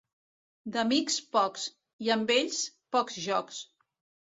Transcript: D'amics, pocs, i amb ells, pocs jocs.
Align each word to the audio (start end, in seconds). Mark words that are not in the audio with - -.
D'amics, 0.75 1.17
pocs, 1.35 1.67
i 2.07 2.11
amb 2.17 2.35
ells, 2.39 2.65
pocs 2.99 3.23
jocs. 3.29 3.63